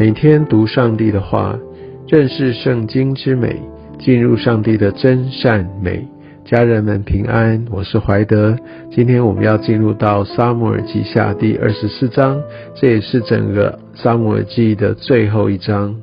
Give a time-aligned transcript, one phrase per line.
[0.00, 1.58] 每天读上帝的话，
[2.08, 3.60] 认识圣经之美，
[3.98, 6.08] 进入上帝的真善美。
[6.42, 8.56] 家人们平安，我是怀德。
[8.90, 12.40] 今天我们要进入到撒母耳记下第二十四章，
[12.74, 15.94] 这也是整个撒母耳记的最后一章。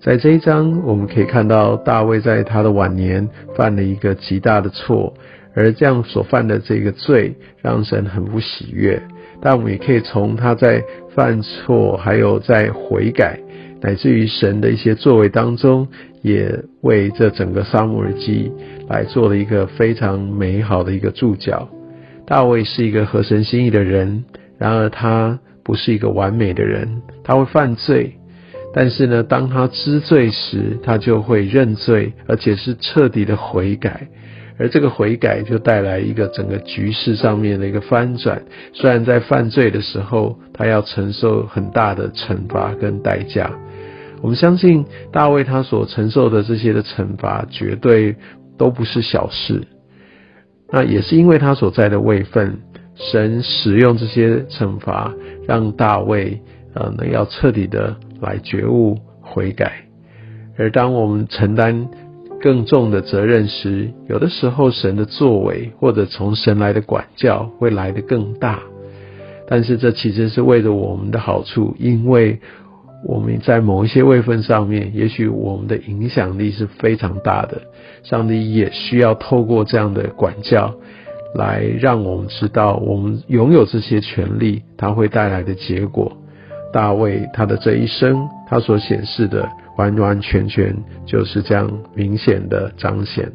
[0.00, 5.14] 在这一章，我们可以看到大卫在他的晚年犯了一个极大的错，
[5.54, 9.00] 而这样所犯的这个罪，让神很不喜悦。
[9.40, 10.82] 但我们也可以从他在
[11.14, 13.38] 犯错，还有在悔改，
[13.80, 15.86] 乃至于神的一些作为当中，
[16.22, 18.50] 也为这整个撒母耳记
[18.88, 21.68] 来做了一个非常美好的一个注脚。
[22.26, 24.24] 大卫是一个合神心意的人，
[24.58, 28.14] 然而他不是一个完美的人，他会犯罪，
[28.74, 34.08] 但是呢，当他知罪时，他就会认罪，而且是彻底的悔改。
[34.58, 38.42] 而这个悔改就带来一个整个局势上面的一个翻转。
[38.72, 43.50] 虽然在犯罪的时候，他要承受很大的惩罚跟代价。
[44.22, 48.16] 我们相信大卫他所承受的这些的惩罚，绝对
[48.56, 49.62] 都不是小事。
[50.72, 52.58] 那也是因为他所在的位分，
[52.94, 55.12] 神使用这些惩罚，
[55.46, 56.40] 让大卫
[56.74, 59.72] 呃能要彻底的来觉悟悔改。
[60.58, 61.86] 而当我们承担，
[62.40, 68.60] 更重的责任时，有的时候神的作为或者从神来的管教会来得更大，
[69.48, 72.38] 但是这其实是为了我们的好处，因为
[73.04, 77.62] 我们在某一些位分上面，也许我们的影响力是非常大的，
[78.02, 80.74] 上帝也需要透过这样的管教，
[81.34, 86.16] 来让我们知道我们拥有这些权利，它会带来的结果。
[86.72, 89.48] 大卫他的这一生，他所显示的。
[89.76, 90.74] 完完全全
[91.04, 93.30] 就是这样明显的彰显，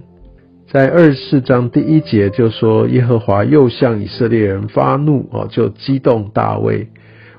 [0.68, 6.88] 在二十四章第一节就说耶和华又向以色列人发怒哦，就激动大卫。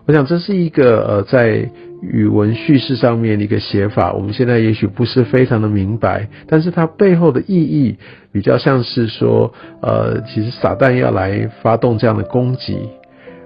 [0.04, 1.70] 我想这是一个呃在
[2.02, 7.96] 语文叙事上面的一个写法，我们现在也许不是非常的明白，但是它背后的意义
[8.32, 12.76] 比较像是说，呃，其实撒旦要来发动这样的攻击，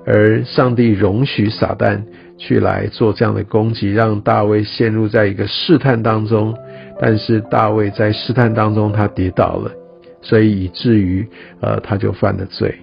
[0.07, 2.01] 而上帝容许撒旦。
[2.39, 6.55] 去来做这样的攻击，让大卫陷入在一个试探当中。
[7.01, 9.71] 但是大卫在试探当中，他跌倒了，
[10.21, 11.27] 所以以至于
[11.63, 12.75] 呃，他就犯了罪。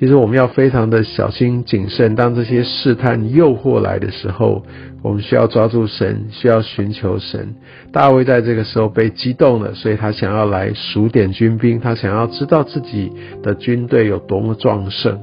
[0.00, 4.64] 其实我们要非常的小心谨慎，当这些试探诱惑来的时候，
[5.02, 7.54] 我们需要抓住神，需要寻求神。
[7.92, 15.20] 大卫在这个时候被激动了，所以他想要来数点军兵，他想要知道自己的军队有多么壮盛。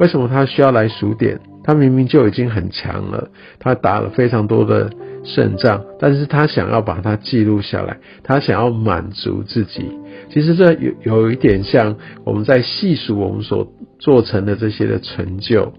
[0.00, 1.38] 为什么他需要来数点？
[1.62, 3.28] 他明明就已经很强了，
[3.58, 4.90] 他打了非常多的
[5.22, 9.84] 胜仗，但是他想要把它记录下来，他想要满足自己。
[10.30, 15.74] 其实这有有一点像我们在细数我们所做成的这些的成就，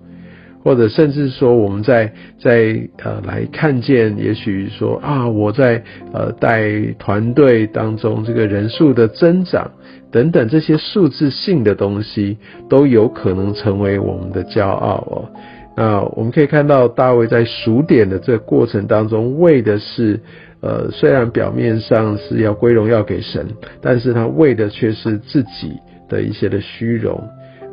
[0.64, 5.84] 或者甚至说我们在在呃来看见，也许说啊，我在
[6.14, 9.72] 呃带团队当中这个人数的增长
[10.12, 12.38] 等等这些数字性的东西，
[12.70, 15.30] 都有可能成为我们的骄傲哦。
[15.76, 20.20] 那我们可以看到大卫在数点的这个过程当中，为的是，
[20.60, 23.48] 呃，虽然表面上是要归荣耀给神，
[23.82, 25.72] 但是他为的却是自己
[26.10, 27.24] 的一些的虚荣，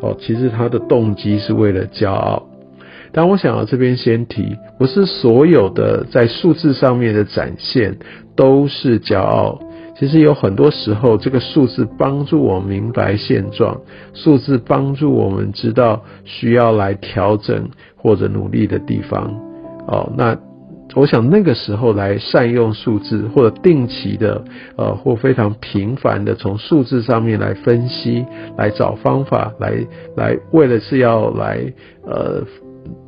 [0.01, 2.41] 哦，其实他的动机是为了骄傲。
[3.13, 7.97] 但我想要这边先提，不是所有的在数字上面的展现
[8.37, 9.61] 都是骄傲。
[9.99, 13.81] 其实有很多时候，这个数字帮助我明白现状，
[14.15, 19.35] 数字帮助我们知道需要来调整或者努力的地方。
[19.89, 20.39] 哦，那
[20.95, 24.41] 我想那个时候来善用数字，或者定期的，
[24.77, 28.25] 呃，或非常频繁的从数字上面来分析，
[28.57, 29.85] 来找方法，来
[30.17, 31.61] 来为了是要来，
[32.07, 32.45] 呃。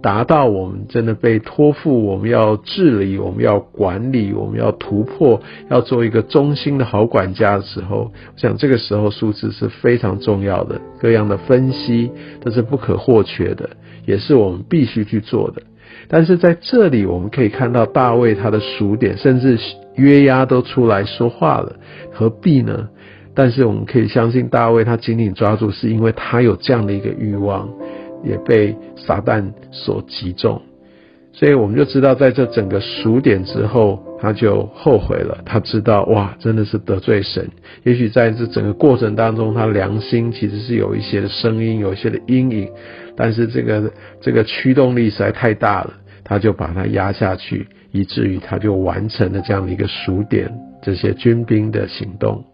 [0.03, 12.11] 达到我们真的被托付，我们要治理，我们要管理，我们要突破，要做一个中心的好管家的时候，我想这个时候数字是非常重要的，各样的分析
[12.41, 13.69] 都是不可或缺的，
[14.06, 15.62] 也是我们必须去做的。
[16.08, 19.58] 但是在这里，我们可以看到大卫他的数点，甚至
[19.97, 21.76] 约押都出来说话了，
[22.12, 22.88] 何必呢？
[23.35, 27.69] 但是我们可以相信大卫他紧紧抓住，是因为他有这样的一个欲望。
[28.22, 30.61] 也被撒旦所击中，
[31.32, 35.38] 所以我们就知道，在这整个数点之后，他就后悔了。
[35.46, 37.49] 他知道，哇，真的是得罪神。
[37.84, 42.69] 也许在这整个过程当中，他良心其实是有一些的声音，有一些的阴影，
[43.17, 45.94] 但是这个这个驱动力实在太大了，
[46.25, 50.52] 他就把它压下去，以至于他就完成了这样的一个数点
[50.82, 52.44] 这些军兵的行动。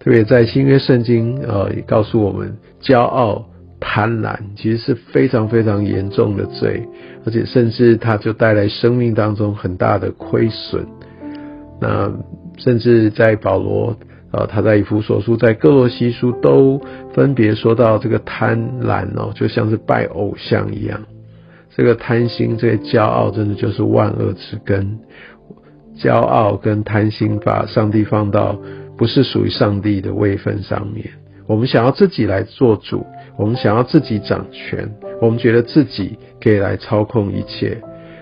[0.00, 3.46] 特别在新约圣经，呃，也告诉我们，骄傲。
[3.80, 6.82] 贪婪，其实是非常非常严重的罪，
[7.24, 10.86] 而且甚至它就带来生命当中很大的亏损。
[11.80, 12.12] 那
[12.56, 13.96] 甚至在保罗，
[14.32, 16.80] 呃，他在以弗所书、在哥罗西书都
[17.14, 21.00] 分别说到这个贪婪哦，就像是拜偶像一样。
[21.76, 24.98] 这个贪心、这个骄傲，真的就是万恶之根。
[25.96, 28.58] 骄傲跟贪心，把上帝放到
[28.96, 31.10] 不是属于上帝的位分上面。
[31.48, 33.04] 我们想要自己来做主，
[33.36, 34.88] 我们想要自己掌权，
[35.20, 37.76] 我们觉得自己可以来操控一切。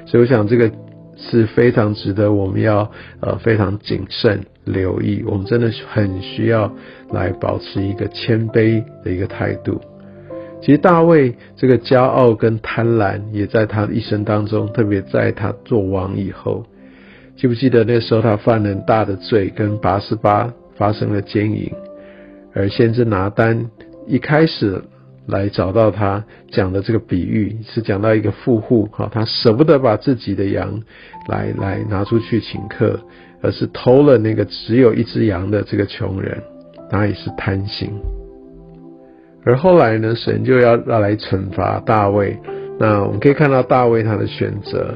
[0.07, 0.71] 所以，我想这个
[1.17, 2.89] 是非常值得我们要
[3.21, 5.25] 呃非常谨慎留意。
[5.27, 6.73] 我们真的很需要
[7.11, 9.81] 来保持一个谦卑的一个态度。
[10.63, 16.65] 其实大卫这个骄傲跟贪婪，也在他一生当中，特别在他做王以后。
[17.37, 21.71] 记不记得那时候他犯了很大的罪，跟八十八发生了奸淫，
[22.57, 23.71] 而先知拿单
[24.07, 24.83] 一开始
[25.27, 30.81] 来找到他讲的这个比喻，是讲到一个富户，哈，他舍不得把自己的羊
[31.29, 32.99] 来来拿出去请客，
[33.43, 36.43] 而是偷了那个只有一只羊的这个穷人，
[36.91, 37.91] 他也是贪心。
[39.45, 42.37] 而后来呢，神就要要来惩罚大卫，
[42.81, 44.95] 那我们可以看到大卫他的选择，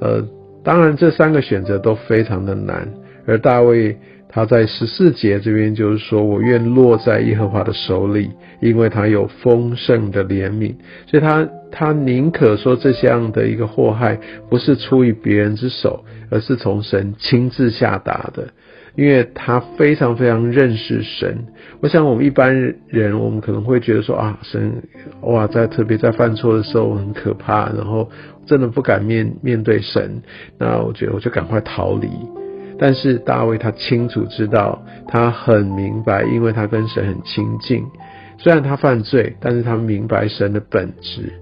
[0.00, 0.22] 呃。
[0.64, 2.86] 当然，这三个选择都非常的难。
[3.26, 3.96] 而大卫
[4.28, 8.30] 他在十四节这边就是说：“我愿落在耶和华的手里，
[8.60, 10.74] 因为他有丰盛的怜悯。”
[11.08, 14.18] 所以，他他宁可说这样的一个祸害
[14.50, 18.48] 不是出于别人之手，而是从神亲自下达的。
[18.96, 21.46] 因为他非常非常认识神，
[21.80, 24.82] 我想我们一般人，我们可能会觉得说啊，神
[25.22, 28.10] 哇，在特别在犯错的时候很可怕，然后
[28.44, 30.20] 真的不敢面面对神，
[30.58, 32.08] 那我觉得我就赶快逃离。
[32.78, 37.84] 但是大卫他清楚知道，他很明白，因为他跟神很亲近，
[38.38, 41.32] 虽然他犯罪，但是他明白神的本质。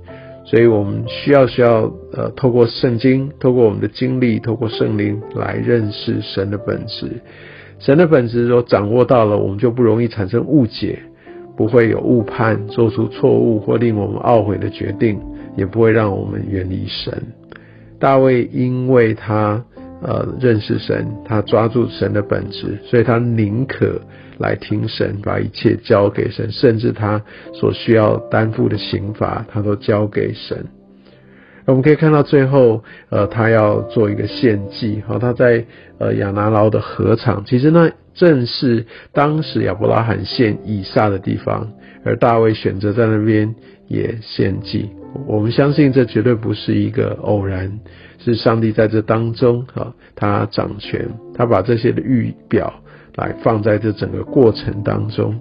[0.44, 7.20] 所以我们需要需要呃，透过圣经，透过我们的经历，透过圣灵来认识神的本质。
[7.80, 11.00] 神的本质如果掌握到了，我们就不容易产生误解，
[11.56, 15.20] 不会有误判，做出错误或令我们懊悔的决定，
[15.56, 17.12] 也不会让我们远离神。
[17.98, 19.64] 大卫因为他
[20.02, 24.00] 呃认识神，他抓住神的本质，所以他宁可。
[24.38, 27.22] 来听神，把一切交给神，甚至他
[27.54, 30.66] 所需要担负的刑罚，他都交给神。
[31.64, 35.64] 我们可以看到最后，呃，他要做一个献祭，好，他在
[35.98, 38.84] 呃亚拿劳的禾场，其实那，正是
[39.14, 41.72] 当时亚伯拉罕献以撒的地方，
[42.04, 43.54] 而大卫选择在那边
[43.88, 44.90] 也献祭。
[45.26, 47.80] 我们相信这绝对不是一个偶然，
[48.18, 52.72] 是上帝在这当中，哈，他掌权，他把这些的预表。
[53.16, 55.34] 来放在这整个过程当中，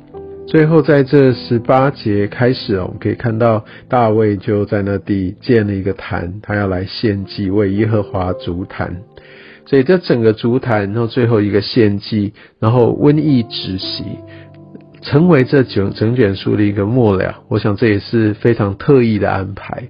[0.48, 8.96] 最后在这十八节开始我们可以看到大卫就在那地建了一个坛，他要来献祭为耶和华足坛。
[9.66, 12.32] 所以这整个足坛，然后最后一个献祭，
[12.62, 14.06] 然后瘟疫止息，
[15.06, 17.44] 成为这整整卷书的一个末了。
[17.48, 19.84] 我想这也是非常特意的安排。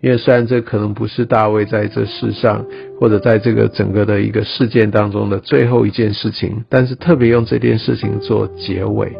[0.00, 2.64] 因为虽然这可能不是大卫在这世上，
[3.00, 9.12] 或者在这个整个的一个事件当中的最后一件事情，但是特别用这件事情做结尾。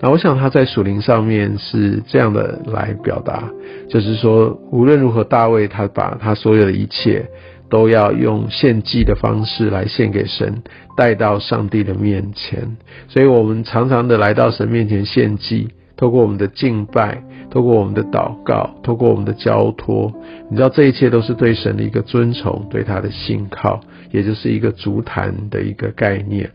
[0.00, 3.50] 那我想他在属灵上面是这样的来表达，
[3.90, 7.26] 就是说无论如何，大卫他把他所有的一切
[7.70, 10.62] 都要用献祭的方式来献给神，
[10.96, 12.76] 带到上帝的面前。
[13.08, 15.68] 所以我们常常的来到神面前献祭。
[15.96, 20.12] 透过我们的敬拜，透过我们的祷告，透过我们的交托，
[20.48, 23.80] 你知道这一切都是对神的一个尊崇，对他的信靠，
[24.12, 26.50] 也就是一个足坛的一个概念。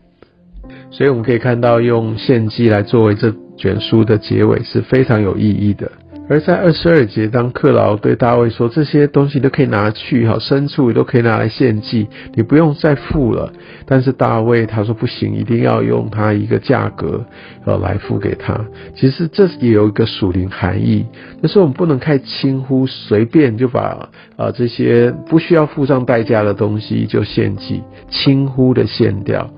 [0.90, 5.92] 所以我们可以看到，用献祭来作为这卷书的结尾是非常有意义的。
[6.26, 13.52] 而在二十二节，当克劳对大卫说：“这些东西都可以拿去，哈，牲畜也都可以拿来献祭，你不用再付了。”
[13.86, 17.22] 但是大卫他说：“不行，一定要用他一个价格，
[17.66, 18.58] 呃，来付给他。”
[18.96, 21.04] 其实这也有一个属灵含义，
[21.42, 29.50] 就是我们不能太轻忽，随便就把啊这些不需要付上代价的东西就献祭，轻忽的献掉，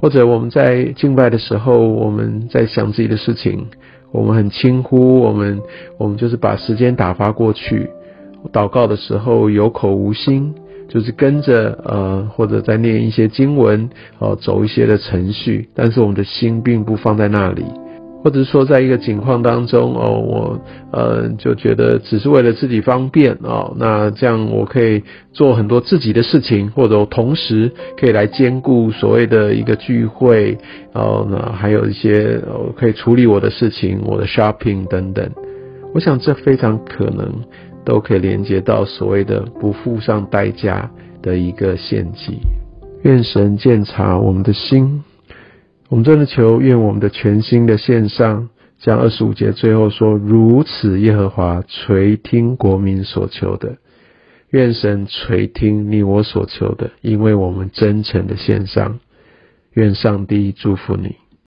[0.00, 3.66] 或者我们在敬拜的时候，我们在想自己的事情。
[4.12, 5.60] 我们很轻忽，我们
[5.96, 7.88] 我们就是把时间打发过去。
[8.52, 10.54] 祷告的时候有口无心，
[10.88, 13.88] 就是跟着呃或者在念一些经文，
[14.18, 17.64] 哦走一些的程序，但是我们的心并不放在那里。
[18.22, 20.60] 或者说，在一个情况当中，哦，我
[20.92, 30.58] 呃就觉得只是为了自己方便哦，那这样我可以做很多自己的事情，或者同时可以来兼顾所谓的一个聚会，
[30.92, 35.30] 然后呢，还有一些哦可以处理我的事情，我的 shopping 等等。
[35.94, 37.26] 我想这非常可能
[37.84, 40.88] 都可以连接到所谓的不付上代价
[41.22, 42.38] 的一个献祭。
[43.02, 45.02] 愿神鉴察我们的心，
[45.90, 48.48] 我们真的求愿我们的全新的献上。
[48.78, 53.76] 将二十五节最后说：“如此，耶和华垂听国民所求的，
[54.48, 58.98] 愿神垂听你我所求的，因为我们真诚的献上。
[59.74, 61.16] 愿上帝祝福你。”